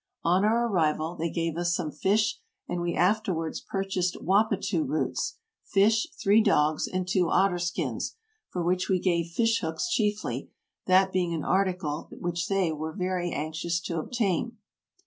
[0.23, 6.07] On our arrival they gave us some fish and we afterwards purchased wappatoo roots, fish,
[6.19, 8.15] three dogs, and two otter skins,
[8.49, 10.49] for which we gave fish hooks chiefly,
[10.87, 14.57] that being an article which they are very anxious to obtain.